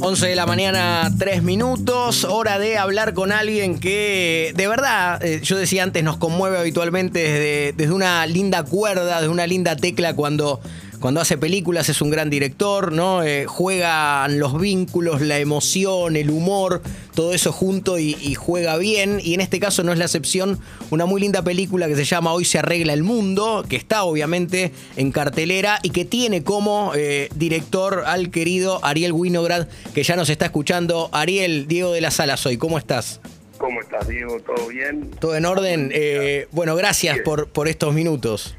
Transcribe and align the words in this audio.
11 0.00 0.26
de 0.28 0.36
la 0.36 0.46
mañana, 0.46 1.10
3 1.18 1.42
minutos, 1.42 2.24
hora 2.24 2.58
de 2.58 2.78
hablar 2.78 3.14
con 3.14 3.32
alguien 3.32 3.78
que 3.78 4.52
de 4.54 4.68
verdad, 4.68 5.22
eh, 5.24 5.40
yo 5.42 5.56
decía 5.56 5.82
antes, 5.82 6.04
nos 6.04 6.16
conmueve 6.16 6.58
habitualmente 6.58 7.18
desde, 7.18 7.72
desde 7.72 7.92
una 7.92 8.24
linda 8.26 8.62
cuerda, 8.62 9.16
desde 9.16 9.28
una 9.28 9.46
linda 9.46 9.76
tecla 9.76 10.14
cuando 10.14 10.60
cuando 11.00 11.20
hace 11.20 11.38
películas 11.38 11.88
es 11.88 12.02
un 12.02 12.10
gran 12.10 12.28
director, 12.30 12.92
¿no? 12.92 13.22
Eh, 13.22 13.46
juegan 13.46 14.38
los 14.38 14.60
vínculos, 14.60 15.20
la 15.20 15.38
emoción, 15.38 16.16
el 16.16 16.30
humor, 16.30 16.82
todo 17.14 17.32
eso 17.32 17.52
junto 17.52 17.98
y, 17.98 18.34
juega 18.34 18.76
bien. 18.76 19.20
Y 19.22 19.34
en 19.34 19.40
este 19.40 19.60
caso 19.60 19.82
no 19.82 19.92
es 19.92 19.98
la 19.98 20.06
excepción, 20.06 20.58
una 20.90 21.06
muy 21.06 21.20
linda 21.20 21.42
película 21.42 21.86
que 21.86 21.96
se 21.96 22.04
llama 22.04 22.32
Hoy 22.32 22.44
se 22.44 22.58
arregla 22.58 22.92
el 22.92 23.04
mundo, 23.04 23.64
que 23.68 23.76
está 23.76 24.02
obviamente 24.02 24.72
en 24.96 25.12
cartelera 25.12 25.78
y 25.82 25.90
que 25.90 26.04
tiene 26.04 26.42
como 26.42 26.92
eh, 26.94 27.28
director 27.34 28.04
al 28.06 28.30
querido 28.30 28.84
Ariel 28.84 29.12
Winograd, 29.12 29.68
que 29.94 30.02
ya 30.02 30.16
nos 30.16 30.30
está 30.30 30.46
escuchando. 30.46 31.10
Ariel, 31.12 31.68
Diego 31.68 31.92
de 31.92 32.00
la 32.00 32.10
Sala 32.10 32.36
soy, 32.36 32.56
¿cómo 32.56 32.78
estás? 32.78 33.20
¿Cómo 33.58 33.80
estás, 33.80 34.06
Diego? 34.08 34.38
¿Todo 34.40 34.68
bien? 34.68 35.10
¿Todo 35.18 35.36
en 35.36 35.44
orden? 35.44 35.90
Eh, 35.92 36.48
bueno, 36.52 36.76
gracias 36.76 37.18
por, 37.20 37.48
por 37.48 37.68
estos 37.68 37.94
minutos. 37.94 38.56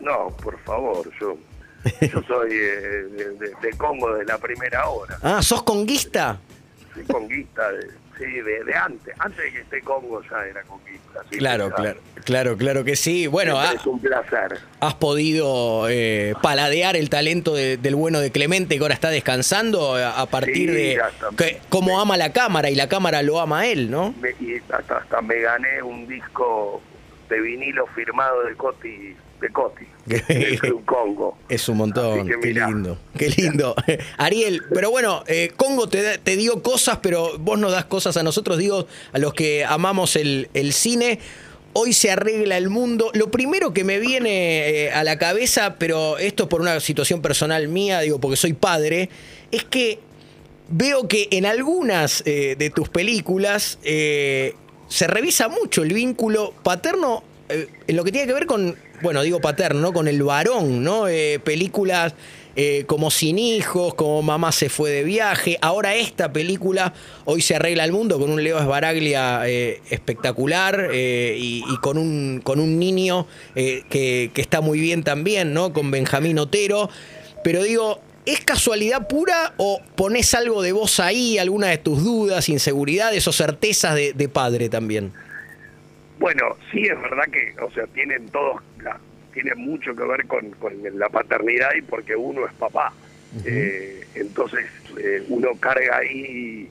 No, 0.00 0.28
por 0.42 0.58
favor, 0.60 1.10
yo 1.20 1.36
yo 2.00 2.22
soy 2.22 2.50
eh, 2.52 3.06
de, 3.62 3.70
Congo 3.76 4.14
de 4.14 4.24
la 4.24 4.38
primera 4.38 4.88
hora. 4.88 5.18
Ah, 5.22 5.42
¿sos 5.42 5.62
conguista? 5.62 6.38
Soy 6.94 7.04
conguista, 7.04 7.70
de, 7.72 7.88
sí, 8.18 8.24
de, 8.24 8.74
antes. 8.74 9.14
Antes 9.18 9.44
de 9.44 9.52
que 9.52 9.60
esté 9.60 9.80
Congo 9.82 10.22
ya 10.28 10.44
era 10.44 10.62
conguista. 10.64 11.20
claro, 11.30 11.70
claro, 11.70 12.00
claro, 12.24 12.56
claro 12.56 12.84
que 12.84 12.96
sí. 12.96 13.26
Bueno, 13.26 13.62
es 13.62 13.86
un 13.86 14.00
placer. 14.00 14.58
¿Has 14.80 14.94
podido 14.94 15.88
eh, 15.88 16.34
paladear 16.42 16.96
el 16.96 17.08
talento 17.08 17.54
del 17.54 17.94
bueno 17.94 18.20
de 18.20 18.30
Clemente 18.30 18.76
que 18.76 18.82
ahora 18.82 18.94
está 18.94 19.10
descansando 19.10 19.96
a, 19.96 20.26
partir 20.26 20.72
de 20.72 21.00
cómo 21.68 22.00
ama 22.00 22.16
la 22.16 22.32
cámara 22.32 22.70
y 22.70 22.74
la 22.74 22.88
cámara 22.88 23.22
lo 23.22 23.40
ama 23.40 23.60
a 23.60 23.66
él, 23.66 23.90
¿no? 23.90 24.14
y 24.38 24.56
hasta, 24.72 24.98
hasta 24.98 25.20
me 25.22 25.40
gané 25.40 25.82
un 25.82 26.06
disco 26.06 26.82
de 27.30 27.40
vinilo 27.40 27.86
firmado 27.86 28.42
de 28.42 28.54
Coti 28.56 29.16
de 29.40 29.48
Coti. 29.50 29.86
Congo. 30.84 31.38
Es 31.48 31.68
un 31.68 31.78
montón, 31.78 32.28
qué 32.42 32.52
lindo, 32.52 32.98
qué 33.16 33.30
lindo. 33.30 33.74
Ariel, 34.18 34.62
pero 34.72 34.90
bueno, 34.90 35.24
eh, 35.26 35.50
Congo 35.56 35.88
te, 35.88 36.18
te 36.18 36.36
dio 36.36 36.62
cosas, 36.62 36.98
pero 37.02 37.38
vos 37.38 37.58
no 37.58 37.70
das 37.70 37.86
cosas 37.86 38.16
a 38.16 38.22
nosotros, 38.22 38.58
digo, 38.58 38.86
a 39.12 39.18
los 39.18 39.32
que 39.34 39.64
amamos 39.64 40.16
el, 40.16 40.48
cine. 40.72 41.18
Hoy 41.72 41.92
se 41.92 42.10
arregla 42.10 42.56
el 42.58 42.68
mundo. 42.68 43.10
Lo 43.14 43.30
primero 43.30 43.72
que 43.72 43.84
me 43.84 43.98
viene 43.98 44.68
eh, 44.68 44.92
a 44.92 45.04
la 45.04 45.18
cabeza, 45.18 45.76
pero 45.78 46.18
esto 46.18 46.48
por 46.48 46.60
una 46.60 46.80
situación 46.80 47.22
personal 47.22 47.68
mía, 47.68 48.00
digo, 48.00 48.20
porque 48.20 48.36
soy 48.36 48.52
padre, 48.52 49.08
es 49.52 49.64
que 49.64 50.00
veo 50.68 51.06
que 51.06 51.28
en 51.30 51.46
algunas 51.46 52.24
eh, 52.26 52.56
de 52.58 52.70
tus 52.70 52.88
películas 52.88 53.78
se 54.90 55.06
revisa 55.06 55.48
mucho 55.48 55.82
el 55.82 55.94
vínculo 55.94 56.52
paterno 56.62 57.24
en 57.48 57.96
lo 57.96 58.04
que 58.04 58.12
tiene 58.12 58.26
que 58.26 58.34
ver 58.34 58.46
con 58.46 58.76
bueno, 59.02 59.22
digo 59.22 59.40
paterno, 59.40 59.80
¿no? 59.80 59.92
Con 59.92 60.08
el 60.08 60.22
varón, 60.22 60.84
¿no? 60.84 61.08
Eh, 61.08 61.40
películas 61.42 62.14
eh, 62.56 62.84
como 62.86 63.10
Sin 63.10 63.38
Hijos, 63.38 63.94
como 63.94 64.20
Mamá 64.22 64.52
se 64.52 64.68
fue 64.68 64.90
de 64.90 65.04
viaje. 65.04 65.56
Ahora 65.62 65.94
esta 65.94 66.32
película, 66.32 66.92
Hoy 67.24 67.40
se 67.40 67.56
arregla 67.56 67.84
el 67.84 67.92
mundo, 67.92 68.18
con 68.18 68.30
un 68.30 68.42
Leo 68.42 68.58
Esbaraglia 68.58 69.48
eh, 69.48 69.80
espectacular 69.90 70.90
y, 70.92 71.62
con, 71.80 71.96
un, 71.96 72.40
con 72.42 72.60
un 72.60 72.78
niño 72.78 73.26
que, 73.54 74.30
que, 74.34 74.40
está 74.40 74.60
muy 74.60 74.80
bien 74.80 75.02
también, 75.02 75.54
¿no? 75.54 75.72
Con 75.72 75.90
Benjamín 75.90 76.38
Otero. 76.38 76.90
Pero 77.42 77.62
digo, 77.62 78.00
¿es 78.26 78.40
casualidad 78.40 79.08
pura 79.08 79.54
o 79.56 79.80
pones 79.96 80.34
algo 80.34 80.62
de 80.62 80.72
vos 80.72 81.00
ahí, 81.00 81.38
alguna 81.38 81.68
de 81.68 81.78
tus 81.78 82.02
dudas, 82.04 82.48
inseguridades 82.48 83.26
o 83.28 83.32
certezas 83.32 83.94
de, 83.94 84.12
de 84.12 84.28
padre 84.28 84.68
también? 84.68 85.12
Bueno, 86.20 86.54
sí 86.70 86.82
es 86.82 87.00
verdad 87.00 87.24
que, 87.32 87.54
o 87.62 87.70
sea, 87.70 87.86
tienen 87.86 88.28
todos, 88.28 88.62
tiene 89.32 89.54
mucho 89.54 89.96
que 89.96 90.04
ver 90.04 90.26
con, 90.26 90.54
la 90.94 91.08
paternidad 91.08 91.70
y 91.74 91.82
porque 91.82 92.14
uno 92.14 92.46
es 92.46 92.52
papá. 92.54 92.92
Eh, 93.46 94.04
entonces 94.16 94.66
eh, 94.98 95.24
uno 95.28 95.50
carga 95.60 95.98
ahí 95.98 96.68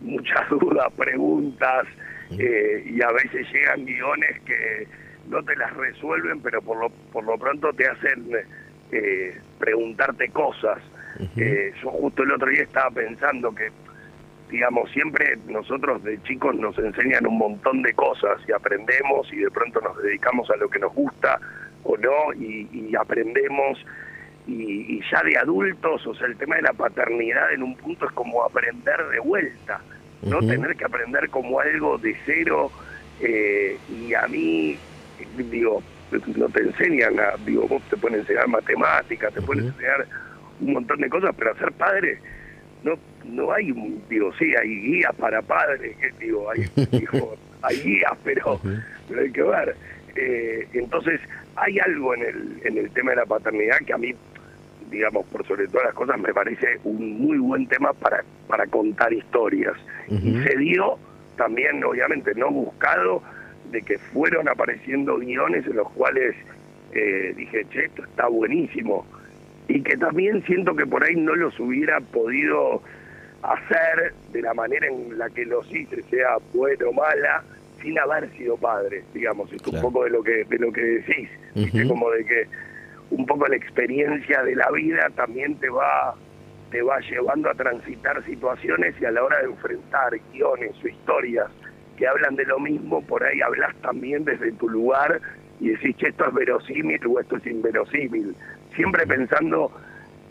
muchas 0.00 0.48
dudas, 0.50 0.90
preguntas 0.96 1.86
eh, 2.30 2.84
y 2.90 3.02
a 3.02 3.12
veces 3.12 3.46
llegan 3.52 3.84
guiones 3.84 4.40
que 4.46 4.88
no 5.28 5.40
te 5.44 5.54
las 5.54 5.72
resuelven, 5.76 6.40
pero 6.40 6.60
por 6.60 6.78
lo, 6.78 6.90
por 7.12 7.24
lo 7.24 7.38
pronto 7.38 7.72
te 7.72 7.86
hacen 7.86 8.32
preguntarte 9.58 10.28
cosas. 10.30 10.78
yo 11.36 11.90
justo 11.90 12.22
el 12.22 12.32
otro 12.32 12.48
día 12.48 12.62
estaba 12.62 12.90
pensando 12.90 13.54
que 13.54 13.70
digamos, 14.50 14.90
siempre 14.90 15.38
nosotros 15.46 16.02
de 16.02 16.20
chicos 16.24 16.54
nos 16.56 16.76
enseñan 16.78 17.26
un 17.26 17.38
montón 17.38 17.82
de 17.82 17.92
cosas 17.94 18.40
y 18.48 18.52
aprendemos 18.52 19.32
y 19.32 19.36
de 19.36 19.50
pronto 19.50 19.80
nos 19.80 19.96
dedicamos 20.02 20.50
a 20.50 20.56
lo 20.56 20.68
que 20.68 20.78
nos 20.78 20.92
gusta 20.92 21.38
o 21.84 21.96
no 21.96 22.32
y, 22.34 22.94
aprendemos. 22.96 23.78
Y, 24.46 25.00
ya 25.10 25.22
de 25.22 25.36
adultos, 25.36 26.04
o 26.06 26.14
sea, 26.14 26.26
el 26.26 26.36
tema 26.36 26.56
de 26.56 26.62
la 26.62 26.72
paternidad 26.72 27.52
en 27.52 27.62
un 27.62 27.76
punto 27.76 28.06
es 28.06 28.12
como 28.12 28.42
aprender 28.42 28.96
de 29.12 29.20
vuelta, 29.20 29.80
no 30.22 30.40
tener 30.40 30.74
que 30.76 30.84
aprender 30.84 31.30
como 31.30 31.60
algo 31.60 31.98
de 31.98 32.16
cero 32.26 32.70
eh, 33.20 33.78
y 33.88 34.12
a 34.14 34.26
mí, 34.26 34.76
digo, 35.36 35.82
no 36.36 36.48
te 36.48 36.62
enseñan, 36.62 37.18
a, 37.18 37.36
digo, 37.44 37.66
vos 37.68 37.82
te 37.90 37.96
pueden 37.96 38.20
enseñar 38.20 38.48
matemáticas, 38.48 39.32
te 39.32 39.42
pueden 39.42 39.66
enseñar 39.66 40.06
un 40.60 40.72
montón 40.74 41.00
de 41.00 41.08
cosas, 41.08 41.34
pero 41.36 41.52
a 41.52 41.58
ser 41.58 41.72
padre 41.72 42.18
no 42.82 42.98
no 43.24 43.52
hay 43.52 43.72
digo 44.08 44.32
sí 44.38 44.52
hay 44.56 44.68
guías 44.68 45.14
para 45.16 45.42
padres 45.42 45.96
digo 46.18 46.50
hay 46.50 46.64
hay 47.62 47.76
guías 47.82 48.12
pero, 48.24 48.60
pero 49.08 49.20
hay 49.20 49.32
que 49.32 49.42
ver. 49.42 49.76
Eh, 50.16 50.68
entonces 50.72 51.20
hay 51.56 51.78
algo 51.78 52.14
en 52.14 52.22
el 52.22 52.60
en 52.64 52.78
el 52.78 52.90
tema 52.90 53.10
de 53.10 53.16
la 53.18 53.26
paternidad 53.26 53.78
que 53.86 53.92
a 53.92 53.98
mí 53.98 54.14
digamos 54.90 55.24
por 55.26 55.46
sobre 55.46 55.68
todas 55.68 55.86
las 55.86 55.94
cosas 55.94 56.18
me 56.18 56.32
parece 56.34 56.80
un 56.84 57.20
muy 57.20 57.38
buen 57.38 57.66
tema 57.66 57.92
para 57.92 58.24
para 58.48 58.66
contar 58.66 59.12
historias. 59.12 59.76
Y 60.08 60.42
se 60.42 60.56
dio 60.56 60.98
también 61.36 61.84
obviamente 61.84 62.34
no 62.34 62.50
buscado 62.50 63.22
de 63.70 63.82
que 63.82 63.98
fueron 63.98 64.48
apareciendo 64.48 65.18
guiones 65.18 65.66
en 65.66 65.76
los 65.76 65.90
cuales 65.92 66.34
eh, 66.92 67.32
dije 67.36 67.64
che 67.70 67.84
esto 67.84 68.04
está 68.04 68.26
buenísimo 68.26 69.06
y 69.68 69.82
que 69.82 69.96
también 69.96 70.42
siento 70.44 70.74
que 70.74 70.86
por 70.86 71.04
ahí 71.04 71.14
no 71.14 71.36
los 71.36 71.58
hubiera 71.60 72.00
podido 72.00 72.82
hacer 73.42 74.12
de 74.32 74.42
la 74.42 74.52
manera 74.54 74.86
en 74.88 75.16
la 75.16 75.30
que 75.30 75.46
los 75.46 75.64
hice, 75.72 76.02
sea 76.10 76.38
bueno 76.52 76.88
o 76.88 76.92
mala, 76.92 77.44
sin 77.80 77.98
haber 77.98 78.28
sido 78.36 78.56
padre, 78.56 79.04
digamos, 79.14 79.50
es 79.52 79.64
un 79.66 79.80
poco 79.80 80.04
de 80.04 80.10
lo 80.10 80.22
que 80.22 80.44
de 80.44 80.58
lo 80.58 80.72
que 80.72 80.82
decís, 80.82 81.30
como 81.88 82.10
de 82.10 82.24
que 82.24 82.46
un 83.10 83.26
poco 83.26 83.46
la 83.46 83.56
experiencia 83.56 84.42
de 84.42 84.56
la 84.56 84.70
vida 84.70 85.08
también 85.14 85.54
te 85.56 85.68
va 85.70 86.14
te 86.70 86.82
va 86.82 87.00
llevando 87.00 87.50
a 87.50 87.54
transitar 87.54 88.24
situaciones 88.24 88.94
y 89.00 89.04
a 89.04 89.10
la 89.10 89.24
hora 89.24 89.38
de 89.38 89.46
enfrentar 89.46 90.12
guiones 90.32 90.72
o 90.84 90.88
historias 90.88 91.50
que 92.00 92.08
hablan 92.08 92.34
de 92.34 92.46
lo 92.46 92.58
mismo, 92.58 93.02
por 93.02 93.22
ahí 93.22 93.42
hablas 93.42 93.76
también 93.82 94.24
desde 94.24 94.52
tu 94.52 94.70
lugar 94.70 95.20
y 95.60 95.68
decís 95.68 95.94
que 95.96 96.08
esto 96.08 96.26
es 96.26 96.32
verosímil 96.32 96.98
o 97.06 97.20
esto 97.20 97.36
es 97.36 97.46
inverosímil 97.46 98.34
siempre 98.74 99.06
pensando 99.06 99.70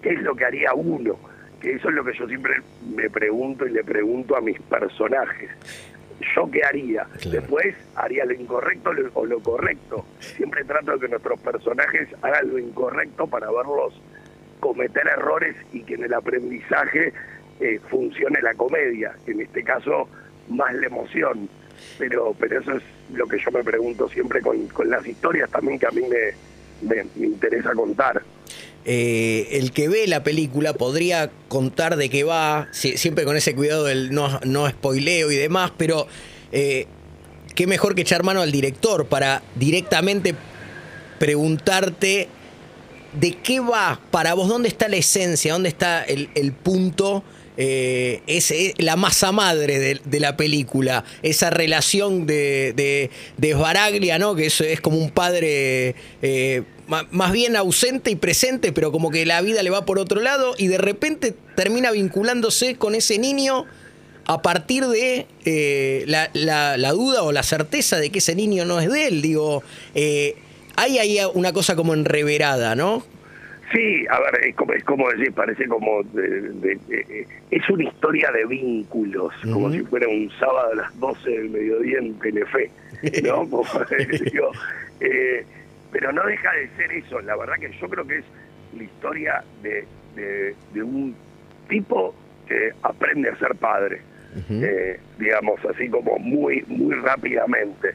qué 0.02 0.10
es 0.10 0.22
lo 0.24 0.36
que 0.36 0.46
haría 0.46 0.74
uno, 0.74 1.16
que 1.62 1.74
eso 1.74 1.90
es 1.90 1.94
lo 1.94 2.04
que 2.04 2.18
yo 2.18 2.28
siempre 2.28 2.56
me 2.96 3.08
pregunto 3.08 3.68
y 3.68 3.72
le 3.72 3.84
pregunto 3.84 4.36
a 4.36 4.42
mis 4.42 4.60
personajes. 4.62 5.52
¿Yo 6.36 6.50
qué 6.50 6.64
haría? 6.64 7.06
Después 7.32 7.76
haría 7.96 8.26
lo 8.26 8.34
incorrecto 8.34 8.90
o 9.14 9.26
lo 9.26 9.40
correcto. 9.40 10.06
Siempre 10.20 10.64
trato 10.64 10.94
de 10.94 11.00
que 11.00 11.08
nuestros 11.08 11.40
personajes 11.40 12.10
hagan 12.24 12.50
lo 12.50 12.58
incorrecto 12.58 13.28
para 13.28 13.52
verlos 13.52 13.94
cometer 14.60 15.08
errores 15.08 15.56
y 15.72 15.84
que 15.84 15.94
en 15.94 16.06
el 16.06 16.14
aprendizaje 16.16 17.14
eh, 17.60 17.80
funcione 17.90 18.42
la 18.42 18.56
comedia, 18.56 19.14
en 19.28 19.42
este 19.42 19.64
caso 19.64 20.10
más 20.50 20.74
la 20.74 20.88
emoción. 20.88 21.50
Pero, 21.98 22.36
pero 22.40 22.60
eso 22.60 22.74
es 22.74 22.84
lo 23.14 23.28
que 23.28 23.38
yo 23.44 23.52
me 23.52 23.64
pregunto 23.64 24.10
siempre 24.10 24.42
con, 24.42 24.68
con 24.68 24.90
las 24.90 25.06
historias 25.06 25.50
también 25.50 25.80
que 25.80 25.88
a 25.88 25.92
mí 25.92 26.02
me, 26.02 27.06
me, 27.16 27.26
interesa 27.26 27.74
contar. 27.74 28.22
Eh, 28.86 29.48
el 29.52 29.72
que 29.72 29.88
ve 29.90 30.08
la 30.08 30.24
película 30.24 30.74
podría 30.74 31.30
contar 31.48 31.96
de 31.98 32.10
qué 32.10 32.24
va, 32.24 32.68
siempre 32.72 33.26
con 33.26 33.36
ese 33.36 33.54
cuidado 33.56 33.86
del 33.86 34.12
no, 34.12 34.40
no 34.46 34.70
spoileo 34.70 35.32
y 35.32 35.36
demás, 35.36 35.72
pero 35.78 36.08
eh, 36.52 36.88
qué 37.56 37.68
mejor 37.68 37.96
que 37.96 38.02
echar 38.02 38.24
mano 38.24 38.42
al 38.42 38.52
director 38.52 39.06
para 39.06 39.42
directamente 39.56 40.34
preguntarte 41.20 42.30
de 43.20 43.34
qué 43.38 43.60
va 43.60 44.00
para 44.12 44.34
vos, 44.34 44.48
dónde 44.48 44.70
está 44.70 44.88
la 44.88 44.96
esencia, 44.96 45.54
dónde 45.54 45.70
está 45.70 46.04
el, 46.04 46.30
el 46.36 46.54
punto 46.54 47.24
eh, 47.58 48.22
es, 48.28 48.54
la 48.78 48.96
masa 48.96 49.32
madre 49.32 50.00
de, 50.04 50.20
la 50.20 50.38
película, 50.38 51.04
esa 51.24 51.50
relación 51.50 52.26
de, 52.26 52.74
de, 53.38 54.20
¿no? 54.20 54.36
que 54.36 54.46
es, 54.46 54.62
es 54.62 54.82
como 54.82 54.98
un 54.98 55.12
padre 55.12 55.96
eh, 56.22 56.64
más 57.12 57.32
bien 57.32 57.56
ausente 57.56 58.12
y 58.12 58.16
presente, 58.16 58.72
pero 58.72 58.92
como 58.92 59.12
que 59.12 59.26
la 59.26 59.42
vida 59.42 59.62
le 59.64 59.70
va 59.70 59.86
por 59.86 60.00
otro 60.00 60.22
lado 60.22 60.56
y 60.58 60.68
de 60.68 60.78
repente 60.78 61.36
termina 61.56 61.92
vinculándose 61.92 62.76
con 62.76 62.96
ese 62.96 63.20
niño 63.20 63.66
a 64.26 64.42
partir 64.42 64.86
de 64.86 65.26
eh, 65.46 66.04
la, 66.06 66.92
duda 66.92 67.24
o 67.24 67.32
la 67.32 67.42
certeza 67.42 67.98
de 67.98 68.12
que 68.12 68.20
ese 68.20 68.36
niño 68.36 68.64
no 68.66 68.80
es 68.80 68.90
de 68.92 69.08
él. 69.08 69.22
Digo, 69.22 69.64
eh, 69.96 70.36
hay 70.76 71.00
ahí 71.00 71.18
una 71.34 71.52
cosa 71.52 71.76
como 71.76 71.94
enreverada, 71.94 72.76
¿no? 72.76 73.04
Sí, 73.72 74.06
a 74.10 74.20
ver, 74.20 74.46
es 74.46 74.56
como, 74.56 74.74
es 74.74 74.84
como 74.84 75.10
decir, 75.10 75.32
parece 75.34 75.68
como. 75.68 76.02
es 77.52 77.70
una 77.70 77.84
historia 77.84 78.32
de 78.32 78.46
vínculos, 78.46 79.34
como 79.44 79.72
si 79.72 79.82
fuera 79.82 80.08
un 80.08 80.30
sábado 80.40 80.72
a 80.72 80.76
las 80.76 81.00
12 81.00 81.30
del 81.30 81.50
mediodía 81.50 82.00
en 82.00 82.18
Telefe, 82.20 82.72
¿no? 83.24 83.48
Eh, 85.02 85.46
pero 85.94 86.12
no 86.12 86.26
deja 86.26 86.52
de 86.52 86.68
ser 86.76 86.92
eso, 86.92 87.22
la 87.22 87.38
verdad 87.38 87.56
que 87.56 87.72
yo 87.80 87.88
creo 87.88 88.06
que 88.06 88.18
es 88.18 88.26
la 88.76 88.84
historia 88.84 89.44
de, 89.64 89.86
de, 90.74 90.84
un 90.84 91.16
tipo 91.70 92.14
que 92.46 92.74
aprende 92.84 93.30
a 93.30 93.38
ser 93.38 93.56
padre, 93.56 94.02
eh, 94.50 95.00
digamos, 95.18 95.64
así 95.64 95.88
como 95.88 96.20
muy, 96.20 96.66
muy 96.68 96.96
rápidamente. 96.96 97.94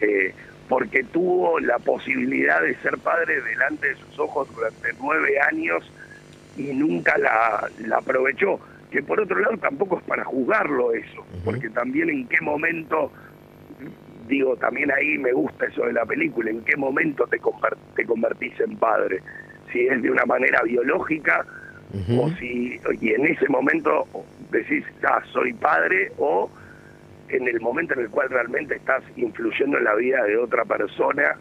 Eh, 0.00 0.34
porque 0.70 1.02
tuvo 1.02 1.58
la 1.58 1.80
posibilidad 1.80 2.62
de 2.62 2.76
ser 2.76 2.96
padre 2.98 3.42
delante 3.42 3.88
de 3.88 3.96
sus 3.96 4.18
ojos 4.20 4.48
durante 4.54 4.88
nueve 5.00 5.32
años 5.50 5.84
y 6.56 6.72
nunca 6.72 7.18
la, 7.18 7.68
aprovechó. 7.96 8.60
Que 8.88 9.02
por 9.02 9.20
otro 9.20 9.40
lado 9.40 9.56
tampoco 9.56 9.98
es 9.98 10.04
para 10.04 10.24
juzgarlo 10.24 10.92
eso, 10.94 11.26
porque 11.44 11.68
también 11.70 12.08
en 12.08 12.26
qué 12.28 12.40
momento, 12.40 13.10
digo, 14.28 14.56
también 14.56 14.92
ahí 14.92 15.18
me 15.18 15.32
gusta 15.32 15.66
eso 15.66 15.86
de 15.86 15.92
la 15.92 16.06
película, 16.06 16.50
en 16.50 16.62
qué 16.62 16.76
momento 16.76 17.26
te, 17.26 17.40
te 17.96 18.04
convertís 18.04 18.58
en 18.60 18.76
padre. 18.76 19.22
Si 19.72 19.80
es 19.88 20.00
de 20.02 20.10
una 20.10 20.24
manera 20.24 20.62
biológica 20.62 21.44
o 22.16 22.30
si 22.38 22.80
y 23.00 23.08
en 23.10 23.26
ese 23.26 23.48
momento 23.48 24.06
decís, 24.52 24.84
ah, 25.02 25.20
soy 25.32 25.52
padre 25.52 26.12
o 26.18 26.48
en 27.32 27.48
el 27.48 27.60
momento 27.60 27.94
en 27.94 28.00
el 28.00 28.10
cual 28.10 28.28
realmente 28.28 28.76
estás 28.76 29.02
influyendo 29.16 29.78
en 29.78 29.84
la 29.84 29.94
vida 29.94 30.22
de 30.24 30.36
otra 30.36 30.64
persona, 30.64 31.36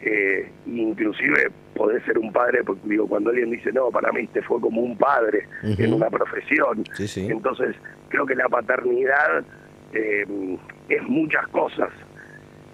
eh, 0.00 0.50
inclusive 0.66 1.50
podés 1.74 2.02
ser 2.04 2.18
un 2.18 2.32
padre, 2.32 2.62
porque 2.64 2.82
digo, 2.84 3.06
cuando 3.06 3.30
alguien 3.30 3.50
dice, 3.50 3.72
no, 3.72 3.90
para 3.90 4.12
mí 4.12 4.22
este 4.22 4.42
fue 4.42 4.60
como 4.60 4.80
un 4.80 4.96
padre 4.96 5.46
en 5.62 5.92
una 5.92 6.10
profesión, 6.10 6.84
entonces 7.16 7.74
creo 8.08 8.26
que 8.26 8.34
la 8.34 8.48
paternidad 8.48 9.44
eh, 9.92 10.26
es 10.88 11.02
muchas 11.04 11.46
cosas. 11.48 11.90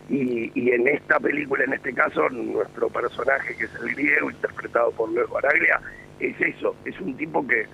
Y, 0.08 0.50
y, 0.60 0.72
en 0.72 0.88
esta 0.88 1.20
película, 1.20 1.62
en 1.62 1.72
este 1.74 1.94
caso, 1.94 2.28
nuestro 2.30 2.88
personaje, 2.88 3.54
que 3.56 3.66
es 3.66 3.74
el 3.76 3.94
griego, 3.94 4.28
interpretado 4.28 4.90
por 4.90 5.08
Luis 5.08 5.28
Baraglia, 5.30 5.80
es 6.18 6.34
eso, 6.40 6.74
es 6.84 7.00
un 7.00 7.16
tipo 7.16 7.46
que 7.46 7.64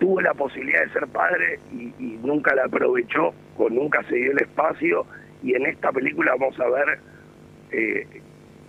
tuvo 0.00 0.20
la 0.20 0.34
posibilidad 0.34 0.84
de 0.84 0.92
ser 0.92 1.06
padre 1.06 1.60
y, 1.72 2.18
nunca 2.24 2.54
la 2.54 2.64
aprovechó, 2.64 3.32
o 3.56 3.68
nunca 3.68 4.02
se 4.08 4.16
dio 4.16 4.32
el 4.32 4.38
espacio, 4.38 5.06
y 5.42 5.54
en 5.54 5.66
esta 5.66 5.92
película 5.92 6.32
vamos 6.38 6.58
a 6.58 6.68
ver 6.68 6.98
eh, 7.70 8.06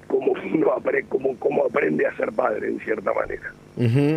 cómo 0.08 0.34
uno 0.54 0.74
aprende, 0.74 1.08
cómo, 1.10 1.36
cómo 1.40 1.66
aprende 1.66 2.06
a 2.06 2.16
ser 2.16 2.32
padre, 2.34 2.68
en 2.68 2.80
cierta 2.82 3.12
manera. 3.14 3.54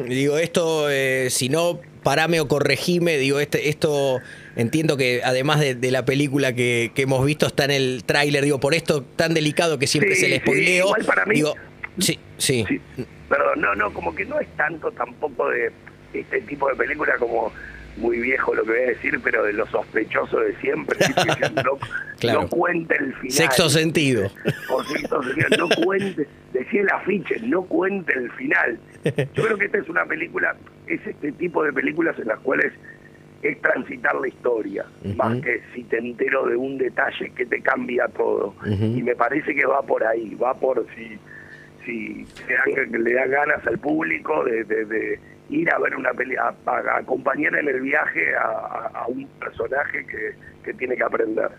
Digo, 0.09 0.37
esto, 0.37 0.91
eh, 0.91 1.29
si 1.31 1.49
no, 1.49 1.81
parame 2.03 2.41
o 2.41 2.49
corregime, 2.49 3.17
digo, 3.17 3.39
este, 3.39 3.69
esto 3.69 4.21
entiendo 4.57 4.97
que 4.97 5.23
además 5.25 5.61
de, 5.61 5.91
la 5.91 6.05
película 6.05 6.53
que, 6.53 6.91
hemos 6.97 7.25
visto 7.25 7.47
está 7.47 7.65
en 7.65 7.71
el 7.71 8.05
tráiler, 8.05 8.45
digo, 8.45 8.61
por 8.61 8.75
esto 8.75 9.03
tan 9.03 9.33
delicado 9.33 9.79
que 9.79 9.87
siempre 9.87 10.17
se 10.17 10.29
le 10.29 10.41
spoileo. 10.41 10.87
igual 10.87 11.05
para 11.05 11.25
mí, 11.25 11.37
digo, 11.37 11.55
sí, 11.99 12.19
sí. 12.37 12.65
Perdón, 13.29 13.61
no, 13.61 13.75
no, 13.75 13.93
como 13.93 14.15
que 14.15 14.25
no 14.25 14.39
es 14.39 14.49
tanto 14.57 14.91
tampoco 14.93 15.49
de 15.49 15.73
este 16.15 16.41
tipo 16.43 16.69
de 16.69 16.77
película 16.77 17.15
como 17.19 17.53
muy 17.97 18.19
viejo 18.19 18.55
lo 18.55 18.65
que 18.65 18.71
voy 18.71 18.81
a 18.81 18.87
decir, 18.87 19.21
pero 19.23 19.45
de 19.45 19.53
lo 19.53 19.67
sospechoso 19.67 20.41
de 20.41 20.55
siempre, 20.57 20.99
no, 22.23 22.49
cuente 22.49 22.97
el 22.99 23.15
final. 23.15 23.33
Sexto 23.33 23.69
sentido. 23.69 24.31
no 25.59 25.69
cuente, 25.85 26.27
decía 26.53 26.83
el 26.83 26.91
afiche, 26.91 27.41
no 27.43 27.63
cuente 27.63 28.13
el 28.15 28.31
final. 28.33 28.79
Yo 29.35 29.45
creo 29.45 29.59
que 29.59 29.67
esta 29.67 29.79
es 29.79 29.89
una 29.89 30.05
película, 30.07 30.57
es 30.87 31.07
este 31.07 31.33
tipo 31.33 31.63
de 31.63 31.73
películas 31.73 32.19
en 32.19 32.29
las 32.29 32.39
cuales 32.41 32.73
es 33.43 33.61
transitar 33.61 34.15
la 34.17 34.29
historia, 34.29 34.87
más 35.17 35.41
que 35.43 35.61
si 35.75 35.85
te 35.85 35.99
entero 35.99 36.47
de 36.47 36.57
un 36.57 36.79
detalle 36.79 37.31
que 37.31 37.45
te 37.45 37.61
cambia 37.61 38.09
todo. 38.09 38.55
Y 38.67 39.03
me 39.03 39.15
parece 39.15 39.55
que 39.55 39.67
va 39.67 39.83
por 39.83 40.03
ahí, 40.03 40.35
va 40.35 40.55
por 40.55 40.85
si, 40.97 41.19
si 41.85 42.27
le 42.91 43.13
da 43.13 43.27
ganas 43.27 43.67
al 43.67 43.79
público 43.79 44.45
de 44.45 44.65
ir 45.51 45.71
a 45.71 45.79
ver 45.79 45.95
una 45.97 46.13
pelea, 46.13 46.55
a, 46.67 46.99
acompañar 46.99 47.55
en 47.57 47.69
el 47.69 47.81
viaje 47.81 48.35
a, 48.37 49.05
un 49.09 49.27
personaje 49.39 50.07
que, 50.07 50.73
tiene 50.75 50.97
que 50.97 51.03
aprender. 51.03 51.51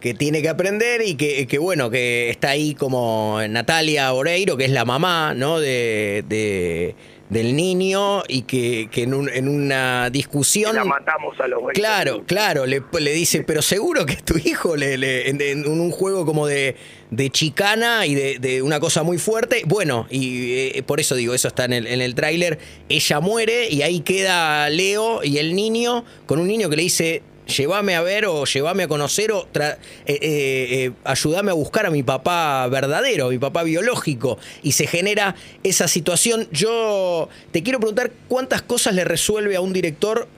Que 0.00 0.12
tiene 0.12 0.42
que 0.42 0.48
aprender 0.48 1.00
y 1.02 1.16
que, 1.16 1.46
que, 1.46 1.58
bueno, 1.58 1.90
que 1.90 2.28
está 2.28 2.50
ahí 2.50 2.74
como 2.74 3.38
Natalia 3.48 4.12
Oreiro, 4.12 4.56
que 4.56 4.66
es 4.66 4.70
la 4.70 4.84
mamá, 4.84 5.32
¿no? 5.34 5.60
de, 5.60 6.94
del 7.30 7.54
niño 7.54 8.24
y 8.28 8.42
que, 8.42 8.88
que 8.90 9.04
en, 9.04 9.14
en, 9.32 9.48
una 9.48 10.10
discusión... 10.10 10.74
La 10.74 10.84
matamos 10.84 11.38
a 11.40 11.46
los 11.46 11.60
Claro, 11.72 12.24
claro, 12.26 12.66
le, 12.66 12.82
le, 12.98 13.12
dice, 13.12 13.44
pero 13.44 13.62
seguro 13.62 14.04
que 14.04 14.14
es 14.14 14.24
tu 14.24 14.36
hijo, 14.36 14.76
le, 14.76 14.98
le 14.98 15.30
en, 15.30 15.66
un 15.66 15.92
juego 15.92 16.26
como 16.26 16.48
de, 16.48 16.76
de 17.10 17.30
chicana 17.30 18.04
y 18.06 18.14
de, 18.14 18.38
de, 18.40 18.62
una 18.62 18.80
cosa 18.80 19.04
muy 19.04 19.18
fuerte. 19.18 19.62
Bueno, 19.64 20.06
y 20.10 20.52
eh, 20.76 20.82
por 20.82 20.98
eso 20.98 21.14
digo, 21.14 21.32
eso 21.32 21.48
está 21.48 21.64
en 21.64 21.72
el, 21.72 21.86
en 21.86 22.00
el 22.00 22.16
tráiler. 22.16 22.58
Ella 22.88 23.20
muere 23.20 23.68
y 23.70 23.82
ahí 23.82 24.00
queda 24.00 24.68
Leo 24.68 25.22
y 25.22 25.38
el 25.38 25.54
niño 25.54 26.04
con 26.26 26.40
un 26.40 26.48
niño 26.48 26.68
que 26.68 26.76
le 26.76 26.82
dice, 26.82 27.22
llévame 27.50 27.94
a 27.94 28.02
ver 28.02 28.26
o 28.26 28.44
llévame 28.44 28.84
a 28.84 28.88
conocer 28.88 29.32
o 29.32 29.46
eh, 29.54 29.76
eh, 30.06 30.18
eh, 30.22 30.92
ayúdame 31.04 31.50
a 31.50 31.54
buscar 31.54 31.86
a 31.86 31.90
mi 31.90 32.02
papá 32.02 32.66
verdadero, 32.68 33.26
a 33.26 33.30
mi 33.30 33.38
papá 33.38 33.62
biológico. 33.62 34.38
Y 34.62 34.72
se 34.72 34.86
genera 34.86 35.34
esa 35.62 35.88
situación. 35.88 36.48
Yo 36.52 37.28
te 37.50 37.62
quiero 37.62 37.78
preguntar 37.78 38.12
cuántas 38.28 38.62
cosas 38.62 38.94
le 38.94 39.04
resuelve 39.04 39.56
a 39.56 39.60
un 39.60 39.72
director 39.72 40.28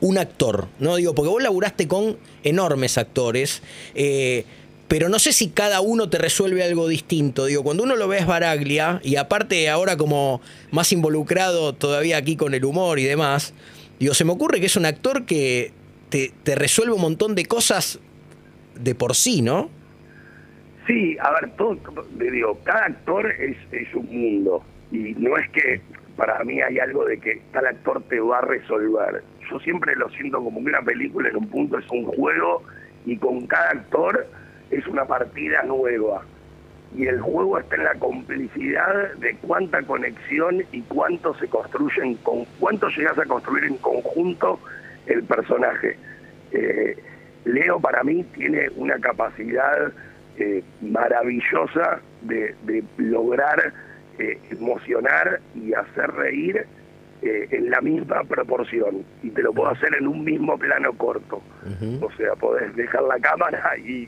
un 0.00 0.18
actor, 0.18 0.68
¿no? 0.80 0.96
Digo, 0.96 1.14
porque 1.14 1.30
vos 1.30 1.42
laburaste 1.42 1.88
con 1.88 2.18
enormes 2.42 2.98
actores. 2.98 3.62
pero 4.88 5.08
no 5.08 5.18
sé 5.18 5.32
si 5.32 5.48
cada 5.48 5.80
uno 5.80 6.10
te 6.10 6.18
resuelve 6.18 6.62
algo 6.62 6.88
distinto. 6.88 7.46
Digo, 7.46 7.62
cuando 7.62 7.84
uno 7.84 7.96
lo 7.96 8.06
ve 8.06 8.18
es 8.18 8.26
Baraglia, 8.26 9.00
y 9.02 9.16
aparte 9.16 9.68
ahora 9.70 9.96
como 9.96 10.42
más 10.72 10.92
involucrado 10.92 11.72
todavía 11.72 12.18
aquí 12.18 12.36
con 12.36 12.52
el 12.52 12.64
humor 12.64 12.98
y 12.98 13.04
demás, 13.04 13.54
digo, 13.98 14.12
se 14.12 14.24
me 14.24 14.32
ocurre 14.32 14.60
que 14.60 14.66
es 14.66 14.76
un 14.76 14.84
actor 14.84 15.24
que 15.24 15.72
te, 16.44 16.54
resuelve 16.54 16.92
un 16.92 17.00
montón 17.00 17.34
de 17.34 17.44
cosas 17.44 17.98
de 18.76 18.94
por 18.94 19.14
sí, 19.16 19.42
¿no? 19.42 19.68
Sí, 20.86 21.16
a 21.18 21.32
ver, 21.32 21.50
todo, 21.56 21.76
digo, 22.12 22.58
cada 22.62 22.86
actor 22.86 23.32
es, 23.32 23.56
es 23.72 23.92
un 23.94 24.06
mundo 24.06 24.62
y 24.92 25.14
no 25.14 25.36
es 25.36 25.48
que 25.50 25.80
para 26.16 26.44
mí 26.44 26.60
hay 26.60 26.78
algo 26.78 27.04
de 27.04 27.18
que 27.18 27.42
tal 27.52 27.66
actor 27.66 28.02
te 28.08 28.20
va 28.20 28.38
a 28.38 28.42
resolver. 28.42 29.24
Yo 29.50 29.58
siempre 29.60 29.96
lo 29.96 30.08
siento 30.10 30.38
como 30.42 30.62
que 30.62 30.68
una 30.68 30.82
película 30.82 31.30
en 31.30 31.36
un 31.36 31.48
punto 31.48 31.78
es 31.78 31.90
un 31.90 32.04
juego 32.04 32.62
y 33.06 33.16
con 33.16 33.46
cada 33.46 33.70
actor 33.70 34.26
es 34.70 34.86
una 34.86 35.06
partida 35.06 35.62
nueva. 35.64 36.22
Y 36.96 37.06
el 37.06 37.20
juego 37.20 37.58
está 37.58 37.74
en 37.74 37.84
la 37.84 37.94
complicidad 37.94 39.14
de 39.14 39.36
cuánta 39.38 39.82
conexión 39.82 40.62
y 40.70 40.82
cuánto 40.82 41.34
se 41.38 41.48
construyen, 41.48 42.14
con 42.18 42.44
cuánto 42.60 42.88
llegas 42.90 43.18
a 43.18 43.24
construir 43.24 43.64
en 43.64 43.78
conjunto 43.78 44.60
el 45.06 45.24
personaje. 45.24 45.96
Eh, 46.52 46.96
Leo 47.44 47.80
para 47.80 48.02
mí 48.02 48.24
tiene 48.34 48.68
una 48.76 48.98
capacidad 48.98 49.92
eh, 50.38 50.62
maravillosa 50.80 52.00
de, 52.22 52.54
lograr 52.96 53.72
eh, 54.18 54.38
emocionar 54.50 55.40
y 55.54 55.74
hacer 55.74 56.10
reír 56.12 56.66
en 57.26 57.70
la 57.70 57.80
misma 57.80 58.22
proporción 58.24 59.02
y 59.22 59.30
te 59.30 59.42
lo 59.42 59.50
puedo 59.54 59.70
hacer 59.70 59.94
en 59.98 60.06
un 60.06 60.24
mismo 60.24 60.58
plano 60.58 60.92
corto. 60.92 61.40
O 62.02 62.12
sea, 62.18 62.34
podés 62.34 62.76
dejar 62.76 63.02
la 63.04 63.18
cámara 63.18 63.78
y, 63.78 64.06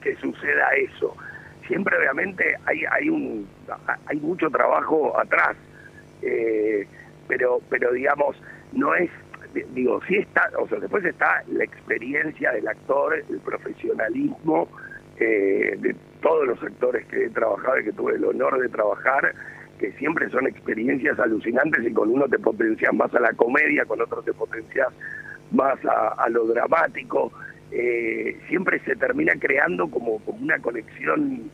que 0.00 0.16
suceda 0.16 0.70
eso. 0.70 1.16
Siempre 1.68 1.96
obviamente 1.96 2.56
hay, 2.64 2.82
hay, 2.90 3.08
un, 3.08 3.46
hay 4.06 4.16
mucho 4.18 4.50
trabajo 4.50 5.16
atrás, 5.16 5.56
pero, 7.28 7.60
pero 7.70 7.92
digamos, 7.92 8.36
no 8.72 8.96
es 8.96 9.10
digo, 9.74 10.00
sí 10.08 10.16
está, 10.16 10.50
o 10.58 10.68
sea, 10.68 10.78
después 10.78 11.04
está 11.04 11.42
la 11.48 11.64
experiencia 11.64 12.52
del 12.52 12.68
actor, 12.68 13.14
el 13.28 13.40
profesionalismo 13.40 14.68
eh, 15.18 15.76
de 15.78 15.96
todos 16.20 16.46
los 16.46 16.60
sectores 16.60 17.06
que 17.06 17.24
he 17.24 17.30
trabajado 17.30 17.80
y 17.80 17.84
que 17.84 17.92
tuve 17.92 18.14
el 18.14 18.24
honor 18.24 18.60
de 18.60 18.68
trabajar, 18.68 19.34
que 19.78 19.92
siempre 19.92 20.28
son 20.30 20.46
experiencias 20.46 21.18
alucinantes 21.18 21.86
y 21.86 21.92
con 21.92 22.10
uno 22.10 22.28
te 22.28 22.38
potencias 22.38 22.92
más 22.94 23.14
a 23.14 23.20
la 23.20 23.32
comedia, 23.32 23.84
con 23.84 24.00
otro 24.00 24.22
te 24.22 24.32
potencias 24.32 24.88
más 25.52 25.78
a, 25.84 26.28
lo 26.28 26.46
dramático. 26.46 27.32
Eh, 27.70 28.38
siempre 28.48 28.78
se 28.80 28.96
termina 28.96 29.32
creando 29.38 29.88
como, 29.88 30.18
como 30.20 30.38
una 30.38 30.58
conexión 30.58 31.50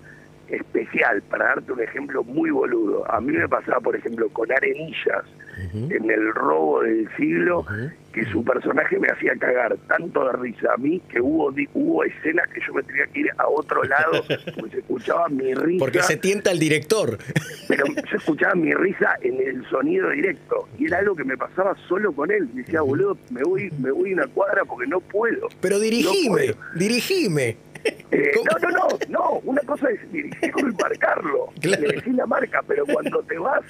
especial. 0.52 1.22
Para 1.22 1.46
darte 1.46 1.72
un 1.72 1.80
ejemplo 1.80 2.22
muy 2.22 2.50
boludo, 2.50 3.10
a 3.10 3.20
mí 3.20 3.32
me 3.32 3.48
pasaba, 3.48 3.80
por 3.80 3.96
ejemplo, 3.96 4.28
con 4.30 4.50
Arenillas, 4.52 5.24
en 5.72 6.10
el 6.10 6.32
robo 6.34 6.82
del 6.82 7.08
siglo, 7.16 7.64
que 8.12 8.24
su 8.26 8.44
personaje 8.44 8.98
me 8.98 9.08
hacía 9.08 9.34
cagar 9.36 9.76
tanto 9.88 10.24
de 10.26 10.32
risa 10.32 10.74
a 10.74 10.76
mí 10.76 11.00
que 11.08 11.20
hubo 11.20 11.52
hubo 11.74 12.04
escenas 12.04 12.48
que 12.48 12.60
yo 12.66 12.74
me 12.74 12.82
tenía 12.82 13.06
que 13.06 13.20
ir 13.20 13.30
a 13.38 13.48
otro 13.48 13.82
lado, 13.84 14.24
porque 14.54 14.70
se 14.70 14.78
escuchaba 14.78 15.28
mi 15.28 15.54
risa. 15.54 15.78
Porque 15.78 16.02
se 16.02 16.16
tienta 16.16 16.50
el 16.50 16.58
director. 16.58 17.18
Pero 17.68 17.86
yo 17.86 18.16
escuchaba 18.16 18.54
mi 18.54 18.72
risa 18.72 19.16
en 19.22 19.40
el 19.40 19.64
sonido 19.68 20.10
directo, 20.10 20.68
y 20.78 20.86
era 20.86 20.98
algo 20.98 21.14
que 21.14 21.24
me 21.24 21.36
pasaba 21.36 21.74
solo 21.88 22.12
con 22.12 22.30
él. 22.30 22.48
Decía, 22.54 22.82
boludo, 22.82 23.16
me 23.30 23.42
voy, 23.42 23.70
me 23.78 23.90
voy 23.90 24.12
una 24.12 24.26
cuadra 24.26 24.64
porque 24.64 24.86
no 24.86 25.00
puedo. 25.00 25.48
Pero 25.60 25.78
dirigime, 25.78 26.54
dirigime. 26.74 27.56
Eh, 27.84 28.32
no, 28.44 28.68
no, 28.68 28.76
no, 28.76 28.88
no. 29.08 29.40
Una 29.44 29.62
cosa 29.62 29.88
es 29.90 30.12
dirigirlo 30.12 30.68
y 30.68 30.74
marcarlo. 30.74 31.48
Claro. 31.60 31.84
Elegir 31.84 32.14
la 32.14 32.26
marca, 32.26 32.62
pero 32.66 32.84
cuando 32.86 33.22
te 33.22 33.38
vas, 33.38 33.62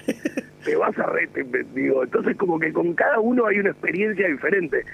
te 0.64 0.76
vas 0.76 0.98
a 0.98 1.06
red, 1.06 1.28
digo. 1.74 2.02
Entonces, 2.02 2.36
como 2.36 2.58
que 2.58 2.72
con 2.72 2.94
cada 2.94 3.20
uno 3.20 3.46
hay 3.46 3.58
una 3.58 3.70
experiencia 3.70 4.26
diferente. 4.26 4.84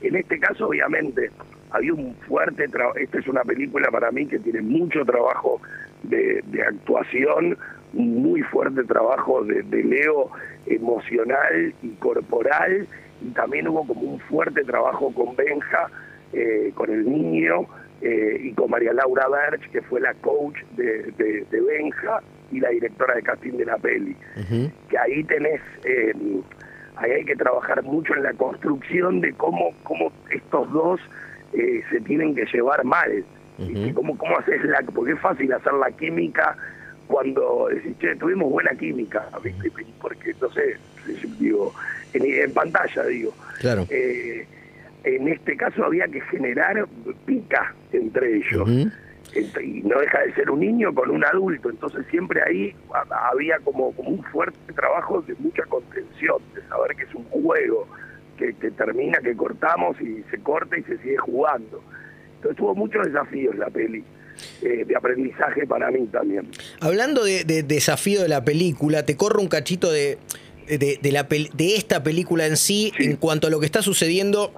En 0.00 0.16
este 0.16 0.38
caso, 0.38 0.68
obviamente, 0.68 1.30
había 1.70 1.92
un 1.92 2.14
fuerte 2.26 2.66
trabajo. 2.68 2.96
Esta 2.98 3.18
es 3.18 3.28
una 3.28 3.42
película 3.42 3.90
para 3.90 4.10
mí 4.10 4.26
que 4.26 4.38
tiene 4.38 4.62
mucho 4.62 5.04
trabajo 5.04 5.60
de, 6.02 6.42
actuación, 6.66 7.58
un 7.92 8.22
muy 8.22 8.42
fuerte 8.42 8.84
trabajo 8.84 9.44
de, 9.44 9.62
de 9.62 9.84
Leo 9.84 10.30
emocional 10.66 11.74
y 11.82 11.90
corporal. 11.96 12.86
Y 13.20 13.30
también 13.30 13.68
hubo 13.68 13.86
como 13.86 14.00
un 14.00 14.20
fuerte 14.20 14.64
trabajo 14.64 15.12
con 15.12 15.36
Benja, 15.36 15.88
eh, 16.32 16.72
con 16.74 16.90
el 16.90 17.04
niño 17.04 17.66
eh, 18.02 18.40
y 18.42 18.52
con 18.52 18.70
María 18.70 18.92
Laura 18.92 19.26
Berch, 19.28 19.70
que 19.70 19.80
fue 19.82 20.00
la 20.00 20.14
coach 20.14 20.58
de, 20.76 21.44
Benja 21.50 22.22
y 22.52 22.60
la 22.60 22.70
directora 22.70 23.14
de 23.14 23.22
casting 23.22 23.52
de 23.52 23.64
la 23.64 23.78
peli. 23.78 24.16
Que 24.88 24.98
ahí 24.98 25.24
tenés, 25.24 25.60
em, 25.84 26.42
ahí 26.96 27.10
hay 27.12 27.24
que 27.24 27.36
trabajar 27.36 27.82
mucho 27.82 28.14
en 28.14 28.22
la 28.22 28.32
construcción 28.34 29.20
de 29.20 29.32
cómo, 29.34 29.70
cómo 29.82 30.12
estos 30.30 30.70
dos 30.72 31.00
eh, 31.52 31.82
se 31.90 32.00
tienen 32.00 32.34
que 32.34 32.44
llevar 32.52 32.84
mal. 32.84 33.24
y 33.58 33.90
cómo, 33.92 34.18
cómo 34.18 34.38
haces 34.38 34.62
la, 34.64 34.82
porque 34.82 35.12
es 35.12 35.20
fácil 35.20 35.50
hacer 35.50 35.72
la 35.72 35.90
química 35.90 36.54
cuando 37.06 37.68
decís, 37.72 37.96
che, 37.98 38.14
tuvimos 38.16 38.50
buena 38.50 38.72
química, 38.72 39.26
porque 40.00 40.34
no 40.40 40.50
sé, 40.50 40.76
digo, 41.38 41.72
en, 42.12 42.52
pantalla 42.52 43.04
digo. 43.04 43.32
Claro. 43.60 43.86
Eh, 43.88 44.46
en 45.06 45.28
este 45.28 45.56
caso 45.56 45.84
había 45.84 46.08
que 46.08 46.20
generar 46.22 46.86
pica 47.24 47.74
entre 47.92 48.38
ellos. 48.38 48.68
y 49.62 49.82
no 49.82 50.00
deja 50.00 50.20
de 50.22 50.34
ser 50.34 50.50
un 50.50 50.60
niño 50.60 50.92
con 50.94 51.10
un 51.10 51.24
adulto, 51.24 51.70
entonces 51.70 52.04
siempre 52.10 52.42
ahí 52.42 52.74
había 53.32 53.58
como, 53.60 53.92
como 53.92 54.10
un 54.10 54.24
fuerte 54.24 54.72
trabajo 54.72 55.22
de 55.22 55.34
mucha 55.38 55.62
contención, 55.64 56.38
de 56.54 56.62
saber 56.62 56.96
que 56.96 57.04
es 57.04 57.14
un 57.14 57.24
juego, 57.24 57.86
que, 58.36 58.52
termina, 58.52 59.18
que 59.18 59.36
cortamos 59.36 60.00
y 60.00 60.24
se 60.30 60.38
corta 60.38 60.76
y 60.76 60.82
se 60.82 60.98
sigue 60.98 61.16
jugando. 61.18 61.82
Entonces 62.36 62.56
tuvo 62.56 62.74
muchos 62.74 63.06
desafíos 63.06 63.56
la 63.56 63.70
peli. 63.70 64.04
Eh, 64.60 64.84
de 64.84 64.94
aprendizaje 64.94 65.66
para 65.66 65.90
mí 65.90 66.06
también. 66.08 66.46
Hablando 66.80 67.24
de, 67.24 67.44
de 67.44 67.62
desafío 67.62 68.20
de 68.20 68.28
la 68.28 68.44
película, 68.44 69.02
te 69.06 69.16
corro 69.16 69.40
un 69.40 69.48
cachito 69.48 69.90
de, 69.90 70.18
de, 70.66 71.12
la, 71.12 71.24
de 71.24 71.76
esta 71.76 72.02
película 72.02 72.46
en 72.46 72.56
sí, 72.56 72.92
en 72.98 73.16
cuanto 73.16 73.46
a 73.46 73.50
lo 73.50 73.60
que 73.60 73.66
está 73.66 73.82
sucediendo 73.82 74.52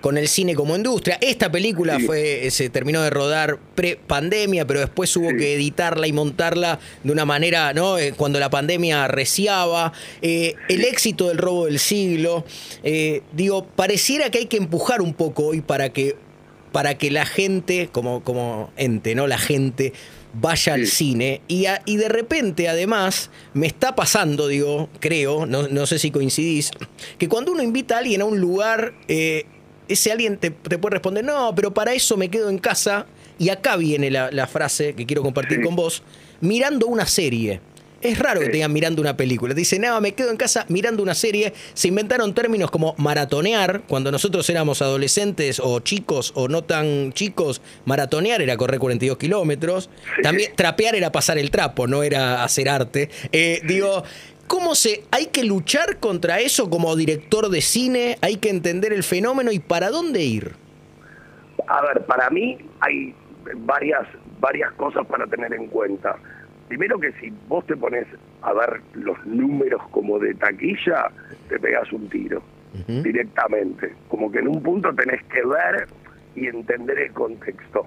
con 0.00 0.16
el 0.16 0.28
cine 0.28 0.54
como 0.54 0.76
industria. 0.76 1.18
Esta 1.20 1.50
película 1.50 1.98
fue 1.98 2.48
se 2.50 2.70
terminó 2.70 3.02
de 3.02 3.10
rodar 3.10 3.58
pre-pandemia, 3.74 4.66
pero 4.66 4.80
después 4.80 5.14
hubo 5.16 5.28
que 5.30 5.54
editarla 5.54 6.06
y 6.06 6.12
montarla 6.12 6.78
de 7.02 7.12
una 7.12 7.24
manera, 7.24 7.72
¿no? 7.72 7.98
Eh, 7.98 8.14
cuando 8.16 8.38
la 8.38 8.50
pandemia 8.50 9.04
arreciaba. 9.04 9.92
Eh, 10.22 10.54
el 10.68 10.84
éxito 10.84 11.28
del 11.28 11.38
robo 11.38 11.66
del 11.66 11.78
siglo. 11.78 12.44
Eh, 12.82 13.22
digo, 13.32 13.64
pareciera 13.66 14.30
que 14.30 14.38
hay 14.38 14.46
que 14.46 14.56
empujar 14.56 15.00
un 15.02 15.14
poco 15.14 15.46
hoy 15.46 15.60
para 15.60 15.92
que, 15.92 16.16
para 16.72 16.96
que 16.96 17.10
la 17.10 17.26
gente, 17.26 17.88
como, 17.90 18.22
como 18.22 18.70
ente, 18.76 19.14
¿no? 19.14 19.26
La 19.26 19.38
gente 19.38 19.92
vaya 20.40 20.74
al 20.74 20.86
cine. 20.86 21.40
Y, 21.48 21.66
y, 21.84 21.96
de 21.96 22.08
repente, 22.08 22.68
además, 22.68 23.30
me 23.54 23.66
está 23.66 23.94
pasando, 23.94 24.48
digo, 24.48 24.88
creo, 25.00 25.46
no, 25.46 25.68
no, 25.68 25.86
sé 25.86 25.98
si 25.98 26.10
coincidís, 26.10 26.70
que 27.18 27.28
cuando 27.28 27.52
uno 27.52 27.62
invita 27.62 27.96
a 27.96 27.98
alguien 27.98 28.22
a 28.22 28.24
un 28.24 28.40
lugar, 28.40 28.94
eh, 29.08 29.46
ese 29.88 30.12
alguien 30.12 30.36
te, 30.38 30.50
puede 30.50 30.94
responder, 30.94 31.24
no, 31.24 31.54
pero 31.54 31.72
para 31.72 31.94
eso 31.94 32.16
me 32.16 32.28
quedo 32.30 32.50
en 32.50 32.58
casa. 32.58 33.06
Y 33.40 33.50
acá 33.50 33.76
viene 33.76 34.10
la, 34.10 34.32
la 34.32 34.48
frase 34.48 34.94
que 34.94 35.06
quiero 35.06 35.22
compartir 35.22 35.62
con 35.62 35.76
vos, 35.76 36.02
mirando 36.40 36.88
una 36.88 37.06
serie. 37.06 37.60
Es 38.00 38.18
raro 38.18 38.40
que 38.40 38.46
te 38.46 38.52
digan 38.52 38.72
mirando 38.72 39.02
una 39.02 39.16
película. 39.16 39.54
Te 39.54 39.60
dicen, 39.60 39.82
no, 39.82 40.00
me 40.00 40.12
quedo 40.12 40.30
en 40.30 40.36
casa 40.36 40.64
mirando 40.68 41.02
una 41.02 41.14
serie. 41.14 41.52
Se 41.74 41.88
inventaron 41.88 42.32
términos 42.32 42.70
como 42.70 42.94
maratonear. 42.96 43.82
Cuando 43.88 44.12
nosotros 44.12 44.48
éramos 44.50 44.82
adolescentes 44.82 45.60
o 45.60 45.80
chicos 45.80 46.32
o 46.36 46.46
no 46.46 46.62
tan 46.62 47.12
chicos, 47.12 47.60
maratonear 47.86 48.40
era 48.40 48.56
correr 48.56 48.78
42 48.78 49.18
kilómetros. 49.18 49.90
También 50.22 50.52
trapear 50.54 50.94
era 50.94 51.10
pasar 51.10 51.38
el 51.38 51.50
trapo, 51.50 51.88
no 51.88 52.04
era 52.04 52.44
hacer 52.44 52.68
arte. 52.68 53.10
Eh, 53.32 53.60
digo, 53.64 54.04
¿cómo 54.46 54.76
se... 54.76 55.02
Hay 55.10 55.26
que 55.26 55.42
luchar 55.42 55.98
contra 55.98 56.38
eso 56.38 56.70
como 56.70 56.94
director 56.94 57.48
de 57.48 57.60
cine? 57.60 58.16
Hay 58.20 58.36
que 58.36 58.50
entender 58.50 58.92
el 58.92 59.02
fenómeno 59.02 59.50
y 59.50 59.58
para 59.58 59.90
dónde 59.90 60.22
ir. 60.22 60.54
A 61.66 61.82
ver, 61.82 62.06
para 62.06 62.30
mí 62.30 62.58
hay 62.78 63.12
varias, 63.56 64.06
varias 64.38 64.72
cosas 64.74 65.04
para 65.06 65.26
tener 65.26 65.52
en 65.52 65.66
cuenta 65.66 66.16
primero 66.68 66.98
que 66.98 67.12
si 67.12 67.32
vos 67.48 67.66
te 67.66 67.76
pones 67.76 68.06
a 68.42 68.52
ver 68.52 68.80
los 68.94 69.24
números 69.26 69.82
como 69.90 70.18
de 70.18 70.34
taquilla, 70.34 71.10
te 71.48 71.58
pegas 71.58 71.90
un 71.92 72.08
tiro 72.08 72.42
directamente. 72.86 73.94
Como 74.08 74.30
que 74.30 74.38
en 74.38 74.48
un 74.48 74.62
punto 74.62 74.94
tenés 74.94 75.22
que 75.24 75.44
ver 75.44 75.88
y 76.36 76.46
entender 76.46 76.98
el 76.98 77.12
contexto. 77.12 77.86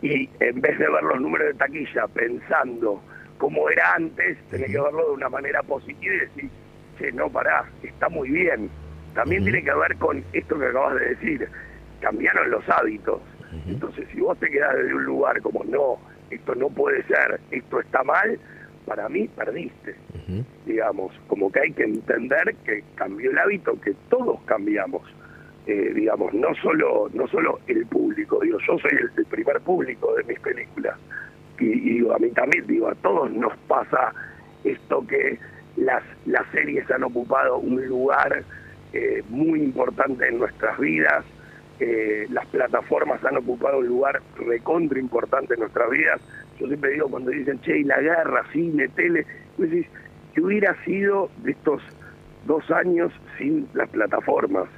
Y 0.00 0.28
en 0.40 0.60
vez 0.60 0.78
de 0.78 0.88
ver 0.88 1.02
los 1.02 1.20
números 1.20 1.48
de 1.48 1.54
taquilla 1.54 2.06
pensando 2.06 3.02
cómo 3.36 3.68
era 3.68 3.94
antes, 3.94 4.38
tenés 4.50 4.70
que 4.70 4.80
verlo 4.80 5.08
de 5.08 5.14
una 5.14 5.28
manera 5.28 5.62
positiva 5.62 6.14
y 6.14 6.18
decir, 6.18 6.50
che, 6.98 7.12
no, 7.12 7.28
pará, 7.28 7.64
está 7.82 8.08
muy 8.08 8.30
bien. 8.30 8.70
También 9.14 9.42
tiene 9.42 9.62
que 9.62 9.74
ver 9.74 9.96
con 9.96 10.24
esto 10.32 10.58
que 10.58 10.66
acabas 10.66 10.94
de 10.94 11.08
decir, 11.08 11.48
cambiaron 12.00 12.50
los 12.50 12.68
hábitos. 12.68 13.20
Entonces, 13.66 14.06
si 14.12 14.20
vos 14.20 14.38
te 14.38 14.48
quedás 14.48 14.76
desde 14.76 14.94
un 14.94 15.04
lugar 15.04 15.40
como 15.40 15.64
no, 15.64 15.98
esto 16.30 16.54
no 16.54 16.68
puede 16.68 17.02
ser, 17.04 17.40
esto 17.50 17.80
está 17.80 18.02
mal, 18.04 18.38
para 18.86 19.08
mí 19.08 19.28
perdiste. 19.28 19.94
Digamos, 20.66 21.12
como 21.26 21.50
que 21.50 21.60
hay 21.60 21.72
que 21.72 21.84
entender 21.84 22.54
que 22.64 22.82
cambió 22.96 23.30
el 23.30 23.38
hábito, 23.38 23.80
que 23.80 23.94
todos 24.08 24.40
cambiamos. 24.44 25.02
Eh, 25.66 25.92
digamos, 25.94 26.32
no 26.32 26.54
solo, 26.62 27.10
no 27.12 27.28
solo 27.28 27.60
el 27.66 27.84
público, 27.86 28.40
digo, 28.40 28.58
yo 28.66 28.78
soy 28.78 28.98
el, 29.16 29.26
primer 29.26 29.60
público 29.60 30.14
de 30.14 30.24
mis 30.24 30.40
películas. 30.40 30.98
Y, 31.58 31.66
digo, 31.66 32.14
a 32.14 32.18
mí 32.18 32.30
también, 32.30 32.66
digo, 32.66 32.88
a 32.88 32.94
todos 32.94 33.30
nos 33.30 33.54
pasa 33.68 34.14
esto 34.64 35.06
que 35.06 35.38
las, 35.76 36.02
las 36.24 36.46
series 36.52 36.90
han 36.90 37.04
ocupado 37.04 37.58
un 37.58 37.86
lugar 37.86 38.42
eh, 38.94 39.22
muy 39.28 39.60
importante 39.60 40.26
en 40.26 40.38
nuestras 40.38 40.78
vidas, 40.78 41.24
eh, 41.80 42.26
las 42.30 42.46
plataformas 42.46 43.24
han 43.24 43.36
ocupado 43.36 43.78
un 43.78 43.86
lugar 43.86 44.20
recontra 44.36 44.98
importante 44.98 45.54
en 45.54 45.60
nuestras 45.60 45.88
vidas. 45.90 46.20
Yo 46.58 46.66
siempre 46.66 46.92
digo 46.92 47.08
cuando 47.08 47.30
dicen, 47.30 47.60
che, 47.60 47.78
y 47.78 47.84
la 47.84 48.00
guerra, 48.00 48.44
cine, 48.52 48.88
tele, 48.88 49.24
pues 49.56 49.70
decís, 49.70 49.86
¿qué 50.34 50.40
hubiera 50.40 50.74
sido 50.84 51.30
de 51.42 51.52
estos 51.52 51.80
dos 52.46 52.68
años 52.70 53.12
sin 53.38 53.68
las 53.74 53.88
plataformas? 53.90 54.68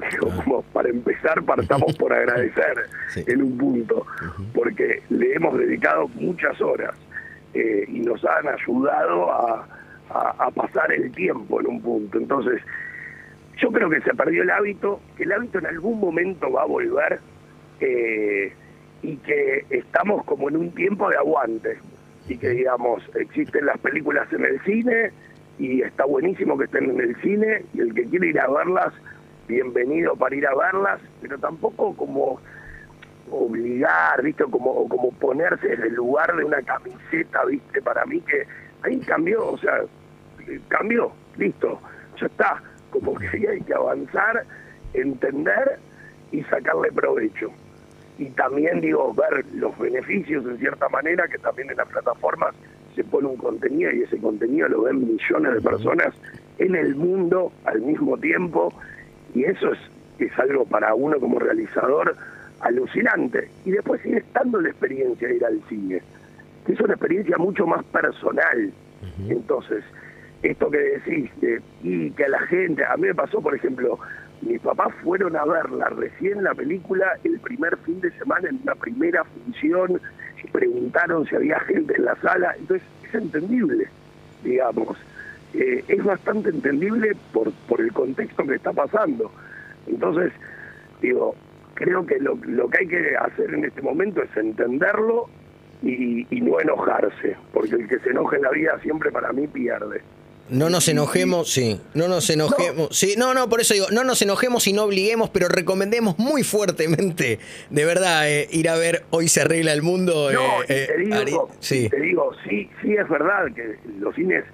Como 0.20 0.62
para 0.62 0.90
empezar, 0.90 1.42
partamos 1.42 1.96
por 1.96 2.12
agradecer 2.12 2.86
en 3.26 3.42
un 3.42 3.56
punto, 3.56 4.06
porque 4.54 5.02
le 5.10 5.34
hemos 5.34 5.58
dedicado 5.58 6.08
muchas 6.08 6.60
horas 6.60 6.94
eh, 7.54 7.84
y 7.88 8.00
nos 8.00 8.22
han 8.24 8.48
ayudado 8.48 9.32
a, 9.32 9.66
a 10.10 10.50
pasar 10.50 10.92
el 10.92 11.10
tiempo 11.12 11.60
en 11.60 11.66
un 11.68 11.80
punto. 11.80 12.18
Entonces, 12.18 12.60
yo 13.62 13.70
creo 13.70 13.88
que 13.88 14.00
se 14.00 14.12
perdió 14.14 14.42
el 14.42 14.50
hábito, 14.50 15.00
que 15.16 15.22
el 15.22 15.32
hábito 15.32 15.60
en 15.60 15.66
algún 15.66 16.00
momento 16.00 16.50
va 16.50 16.62
a 16.62 16.66
volver 16.66 17.20
eh, 17.78 18.52
y 19.02 19.16
que 19.18 19.64
estamos 19.70 20.24
como 20.24 20.48
en 20.48 20.56
un 20.56 20.72
tiempo 20.72 21.08
de 21.08 21.16
aguante 21.16 21.78
y 22.28 22.36
que 22.36 22.48
digamos, 22.50 23.08
existen 23.14 23.66
las 23.66 23.78
películas 23.78 24.26
en 24.32 24.44
el 24.44 24.60
cine 24.62 25.12
y 25.58 25.82
está 25.82 26.04
buenísimo 26.04 26.58
que 26.58 26.64
estén 26.64 26.90
en 26.90 27.00
el 27.00 27.16
cine 27.22 27.64
y 27.72 27.80
el 27.80 27.94
que 27.94 28.04
quiere 28.06 28.28
ir 28.28 28.40
a 28.40 28.48
verlas, 28.48 28.92
bienvenido 29.46 30.16
para 30.16 30.34
ir 30.34 30.46
a 30.46 30.54
verlas, 30.56 31.00
pero 31.20 31.38
tampoco 31.38 31.94
como 31.94 32.40
obligar, 33.30 34.22
¿viste? 34.22 34.44
Como, 34.44 34.88
como 34.88 35.12
ponerse 35.12 35.72
en 35.72 35.82
el 35.82 35.94
lugar 35.94 36.34
de 36.34 36.44
una 36.44 36.62
camiseta, 36.62 37.44
¿viste? 37.44 37.80
Para 37.80 38.04
mí 38.06 38.20
que 38.22 38.44
ahí 38.82 38.98
cambió, 39.00 39.46
o 39.46 39.58
sea, 39.58 39.82
cambió, 40.68 41.12
listo, 41.36 41.80
ya 42.20 42.26
está 42.26 42.60
como 42.92 43.14
que 43.18 43.26
hay 43.48 43.60
que 43.62 43.74
avanzar, 43.74 44.44
entender 44.94 45.78
y 46.30 46.42
sacarle 46.44 46.92
provecho. 46.92 47.50
y 48.18 48.26
también 48.26 48.80
digo 48.80 49.12
ver 49.14 49.44
los 49.54 49.76
beneficios 49.78 50.44
en 50.44 50.58
cierta 50.58 50.88
manera 50.90 51.26
que 51.28 51.38
también 51.38 51.70
en 51.70 51.78
las 51.78 51.88
plataformas 51.88 52.54
se 52.94 53.02
pone 53.02 53.26
un 53.26 53.36
contenido 53.36 53.90
y 53.90 54.02
ese 54.02 54.18
contenido 54.18 54.68
lo 54.68 54.82
ven 54.82 55.00
millones 55.00 55.54
de 55.54 55.60
personas 55.62 56.14
en 56.58 56.74
el 56.76 56.94
mundo 56.94 57.50
al 57.64 57.80
mismo 57.80 58.18
tiempo 58.18 58.72
y 59.34 59.44
eso 59.44 59.72
es, 59.72 59.78
es 60.18 60.38
algo 60.38 60.66
para 60.66 60.94
uno 60.94 61.18
como 61.18 61.38
realizador 61.38 62.14
alucinante. 62.60 63.48
Y 63.64 63.70
después 63.72 64.02
sigue 64.02 64.18
estando 64.18 64.60
la 64.60 64.68
experiencia 64.68 65.26
de 65.26 65.36
ir 65.36 65.44
al 65.44 65.60
cine 65.68 66.02
que 66.64 66.72
es 66.72 66.80
una 66.80 66.94
experiencia 66.94 67.36
mucho 67.38 67.66
más 67.66 67.84
personal. 67.86 68.72
Entonces 69.28 69.82
esto 70.42 70.70
que 70.70 70.78
decís 70.78 71.30
y 71.82 72.10
que 72.10 72.24
a 72.24 72.28
la 72.28 72.40
gente 72.40 72.84
a 72.84 72.96
mí 72.96 73.06
me 73.06 73.14
pasó 73.14 73.40
por 73.40 73.54
ejemplo 73.54 73.98
mis 74.42 74.60
papás 74.60 74.92
fueron 75.02 75.36
a 75.36 75.44
verla 75.44 75.88
recién 75.90 76.42
la 76.42 76.54
película 76.54 77.06
el 77.22 77.38
primer 77.38 77.76
fin 77.78 78.00
de 78.00 78.10
semana 78.12 78.48
en 78.48 78.60
una 78.62 78.74
primera 78.74 79.24
función 79.24 80.00
y 80.42 80.48
preguntaron 80.48 81.26
si 81.26 81.36
había 81.36 81.60
gente 81.60 81.94
en 81.96 82.04
la 82.04 82.16
sala. 82.16 82.54
Entonces 82.58 82.86
es 83.06 83.14
entendible, 83.14 83.86
digamos. 84.42 84.96
Eh, 85.54 85.84
es 85.86 86.02
bastante 86.02 86.50
entendible 86.50 87.14
por, 87.32 87.52
por 87.68 87.80
el 87.80 87.92
contexto 87.92 88.44
que 88.44 88.56
está 88.56 88.72
pasando. 88.72 89.30
Entonces, 89.86 90.32
digo, 91.00 91.36
creo 91.74 92.04
que 92.04 92.18
lo, 92.18 92.36
lo 92.44 92.68
que 92.68 92.78
hay 92.80 92.88
que 92.88 93.16
hacer 93.16 93.54
en 93.54 93.64
este 93.64 93.82
momento 93.82 94.22
es 94.22 94.36
entenderlo 94.36 95.28
y, 95.82 96.26
y 96.34 96.40
no 96.40 96.58
enojarse, 96.58 97.36
porque 97.52 97.76
el 97.76 97.88
que 97.88 97.98
se 98.00 98.10
enoja 98.10 98.36
en 98.36 98.42
la 98.42 98.50
vida 98.50 98.78
siempre 98.82 99.12
para 99.12 99.32
mí 99.32 99.46
pierde. 99.46 100.00
No 100.52 100.68
nos 100.68 100.86
enojemos, 100.88 101.50
sí. 101.50 101.80
No 101.94 102.08
nos 102.08 102.28
enojemos. 102.28 102.90
Sí, 102.90 103.14
no, 103.16 103.32
no, 103.32 103.48
por 103.48 103.62
eso 103.62 103.72
digo, 103.72 103.86
no 103.90 104.04
nos 104.04 104.20
enojemos 104.20 104.66
y 104.66 104.74
no 104.74 104.84
obliguemos, 104.84 105.30
pero 105.30 105.48
recomendemos 105.48 106.18
muy 106.18 106.42
fuertemente, 106.42 107.38
de 107.70 107.84
verdad, 107.86 108.28
eh, 108.28 108.48
ir 108.50 108.68
a 108.68 108.76
ver 108.76 109.04
Hoy 109.10 109.28
se 109.28 109.40
arregla 109.40 109.72
el 109.72 109.80
mundo. 109.80 110.30
No, 110.30 110.62
eh, 110.68 110.88
te, 110.88 111.24
digo, 111.24 111.48
sí. 111.58 111.88
te 111.88 112.00
digo, 112.00 112.32
sí, 112.46 112.68
sí 112.82 112.94
es 112.94 113.08
verdad 113.08 113.46
que 113.54 113.78
los 113.98 114.14
cines 114.14 114.44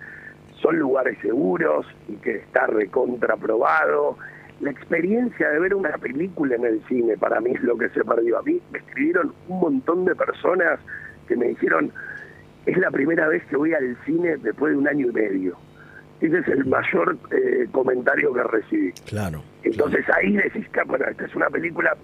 son 0.62 0.78
lugares 0.78 1.18
seguros 1.20 1.84
y 2.08 2.14
que 2.14 2.36
está 2.36 2.68
recontraprobado. 2.68 4.16
La 4.60 4.70
experiencia 4.70 5.48
de 5.50 5.58
ver 5.58 5.74
una 5.74 5.98
película 5.98 6.54
en 6.54 6.64
el 6.64 6.82
cine 6.88 7.16
para 7.16 7.40
mí 7.40 7.50
es 7.54 7.62
lo 7.62 7.76
que 7.76 7.88
se 7.88 8.04
perdió. 8.04 8.38
A 8.38 8.42
mí 8.42 8.60
me 8.70 8.78
escribieron 8.78 9.34
un 9.48 9.60
montón 9.60 10.04
de 10.04 10.14
personas 10.14 10.78
que 11.26 11.34
me 11.34 11.48
dijeron, 11.48 11.92
es 12.66 12.78
la 12.78 12.92
primera 12.92 13.26
vez 13.26 13.44
que 13.46 13.56
voy 13.56 13.74
al 13.74 13.96
cine 14.06 14.36
después 14.36 14.72
de 14.72 14.78
un 14.78 14.86
año 14.86 15.08
y 15.08 15.12
medio 15.12 15.67
ese 16.20 16.38
es 16.38 16.48
el 16.48 16.64
mayor 16.66 17.16
eh, 17.30 17.68
comentario 17.70 18.32
que 18.32 18.42
recibí. 18.42 18.92
Claro. 19.06 19.42
Entonces 19.62 20.04
ahí 20.16 20.36
decís 20.36 20.68
que, 20.70 20.82
bueno, 20.82 21.04
esta 21.06 21.26
es 21.26 21.34
una 21.34 21.48
película 21.48 21.96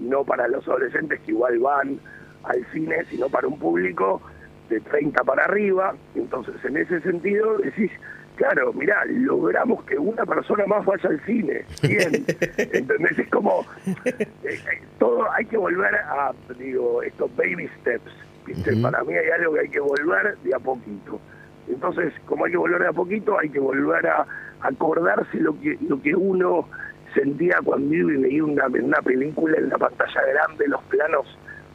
no 0.00 0.24
para 0.24 0.48
los 0.48 0.66
adolescentes 0.66 1.20
que 1.20 1.30
igual 1.32 1.58
van 1.58 2.00
al 2.44 2.66
cine, 2.72 3.04
sino 3.08 3.28
para 3.28 3.46
un 3.46 3.58
público 3.58 4.20
de 4.68 4.80
30 4.80 5.22
para 5.24 5.44
arriba. 5.44 5.94
Entonces, 6.14 6.54
en 6.64 6.76
ese 6.76 7.00
sentido, 7.02 7.58
decís, 7.58 7.90
claro, 8.36 8.72
mirá, 8.72 9.04
logramos 9.06 9.84
que 9.84 9.96
una 9.98 10.24
persona 10.24 10.66
más 10.66 10.84
vaya 10.84 11.08
al 11.08 11.20
cine. 11.24 11.64
Bien. 11.82 12.24
¿Entendés? 12.56 13.18
Es 13.18 13.28
como, 13.30 13.64
eh, 14.04 14.28
eh, 14.44 14.82
todo 14.98 15.30
hay 15.32 15.44
que 15.46 15.56
volver 15.56 15.94
a, 15.94 16.32
digo, 16.58 17.02
estos 17.02 17.34
baby 17.36 17.68
steps. 17.80 18.12
¿viste? 18.46 18.76
Para 18.76 19.04
mí 19.04 19.14
hay 19.14 19.30
algo 19.30 19.54
que 19.54 19.60
hay 19.60 19.68
que 19.68 19.80
volver 19.80 20.36
de 20.38 20.54
a 20.54 20.58
poquito. 20.58 21.20
Entonces, 21.68 22.12
como 22.26 22.44
hay 22.44 22.52
que 22.52 22.58
volver 22.58 22.86
a 22.86 22.92
poquito, 22.92 23.38
hay 23.38 23.48
que 23.48 23.58
volver 23.58 24.06
a 24.06 24.26
acordarse 24.60 25.38
lo 25.38 25.58
que, 25.60 25.78
lo 25.88 26.00
que 26.00 26.14
uno 26.14 26.68
sentía 27.14 27.58
cuando 27.64 27.94
iba 27.94 28.12
y 28.12 28.16
veía 28.16 28.44
una, 28.44 28.66
una 28.66 29.02
película 29.02 29.58
en 29.58 29.68
la 29.68 29.78
pantalla 29.78 30.20
grande, 30.32 30.68
los 30.68 30.82
planos 30.84 31.26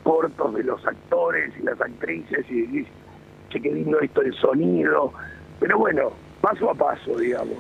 cortos 0.04 0.56
de 0.56 0.64
los 0.64 0.86
actores 0.86 1.54
y 1.60 1.64
las 1.64 1.80
actrices, 1.80 2.46
y 2.50 2.62
decís, 2.62 2.88
che, 3.50 3.62
qué 3.62 3.72
lindo 3.72 4.00
esto, 4.00 4.22
el 4.22 4.34
sonido. 4.36 5.14
Pero 5.60 5.78
bueno, 5.78 6.12
paso 6.42 6.70
a 6.70 6.76
paso, 6.76 7.18
digamos 7.18 7.58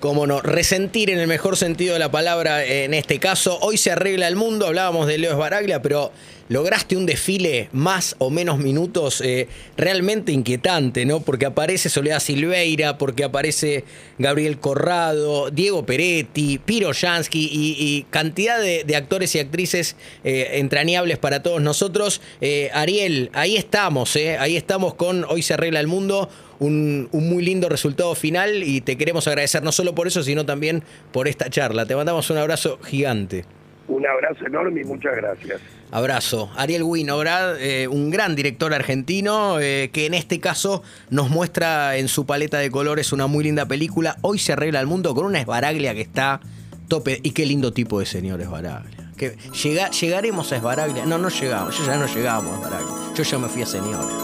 cómo 0.00 0.26
no, 0.26 0.40
resentir 0.40 1.10
en 1.10 1.18
el 1.18 1.28
mejor 1.28 1.56
sentido 1.56 1.92
de 1.92 2.00
la 2.00 2.10
palabra 2.10 2.64
en 2.64 2.94
este 2.94 3.20
caso. 3.20 3.58
Hoy 3.60 3.76
se 3.76 3.92
arregla 3.92 4.26
el 4.26 4.34
mundo, 4.34 4.66
hablábamos 4.66 5.06
de 5.06 5.18
Leo 5.18 5.32
Esbaraglia, 5.32 5.82
pero 5.82 6.10
lograste 6.50 6.96
un 6.96 7.06
desfile 7.06 7.68
más 7.72 8.16
o 8.18 8.28
menos 8.28 8.58
minutos 8.58 9.22
eh, 9.24 9.46
realmente 9.76 10.32
inquietante, 10.32 11.06
¿no? 11.06 11.20
Porque 11.20 11.46
aparece 11.46 11.88
Soledad 11.88 12.18
Silveira, 12.18 12.98
porque 12.98 13.22
aparece 13.22 13.84
Gabriel 14.18 14.58
Corrado, 14.58 15.50
Diego 15.50 15.86
Peretti, 15.86 16.58
Piro 16.58 16.90
Jansky 16.92 17.48
y, 17.52 18.02
cantidad 18.10 18.60
de, 18.60 18.96
actores 18.96 19.34
y 19.36 19.38
actrices 19.38 19.96
eh, 20.24 20.50
entrañables 20.54 21.18
para 21.18 21.40
todos 21.40 21.62
nosotros. 21.62 22.20
Eh, 22.40 22.68
Ariel, 22.74 23.30
ahí 23.32 23.56
estamos, 23.56 24.16
ahí 24.16 24.56
estamos 24.56 24.94
con 24.94 25.24
Hoy 25.24 25.42
se 25.42 25.54
arregla 25.54 25.78
el 25.78 25.86
mundo 25.86 26.28
un, 26.58 27.08
muy 27.12 27.44
lindo 27.44 27.68
resultado 27.68 28.16
final 28.16 28.64
y 28.64 28.80
te 28.80 28.98
queremos 28.98 29.28
agradecer 29.28 29.62
no 29.62 29.70
solo 29.70 29.94
por 29.94 30.08
eso, 30.08 30.24
sino 30.24 30.44
también 30.44 30.82
por 31.12 31.28
esta 31.28 31.48
charla. 31.48 31.86
Te 31.86 31.94
mandamos 31.94 32.28
un 32.28 32.38
abrazo 32.38 32.80
gigante. 32.82 33.44
Un 33.86 34.04
abrazo 34.04 34.46
enorme 34.46 34.80
y 34.80 34.84
muchas 34.84 35.14
gracias. 35.14 35.60
Abrazo. 35.92 36.50
Ariel 36.56 36.82
Winograd, 36.82 37.60
eh, 37.60 37.88
un 37.88 38.10
gran 38.10 38.36
director 38.36 38.72
argentino 38.72 39.58
eh, 39.60 39.90
que 39.92 40.06
en 40.06 40.14
este 40.14 40.40
caso 40.40 40.82
nos 41.10 41.30
muestra 41.30 41.96
en 41.96 42.08
su 42.08 42.26
paleta 42.26 42.58
de 42.58 42.70
colores 42.70 43.12
una 43.12 43.26
muy 43.26 43.44
linda 43.44 43.66
película. 43.66 44.16
Hoy 44.22 44.38
se 44.38 44.52
arregla 44.52 44.80
el 44.80 44.86
mundo 44.86 45.14
con 45.14 45.26
una 45.26 45.40
Esbaraglia 45.40 45.94
que 45.94 46.02
está 46.02 46.40
tope. 46.88 47.20
Y 47.22 47.30
qué 47.30 47.46
lindo 47.46 47.72
tipo 47.72 47.98
de 48.00 48.06
señor 48.06 48.40
Esbaraglia. 48.40 49.12
Que 49.16 49.36
llega, 49.62 49.90
llegaremos 49.90 50.52
a 50.52 50.56
Esbaraglia. 50.56 51.06
No, 51.06 51.18
no 51.18 51.28
llegamos. 51.28 51.78
Yo 51.78 51.86
ya 51.86 51.96
no 51.96 52.06
llegamos 52.06 52.52
a 52.52 52.58
Esbaraglia. 52.58 53.14
Yo 53.16 53.22
ya 53.22 53.38
me 53.38 53.48
fui 53.48 53.62
a 53.62 53.66
señores. 53.66 54.20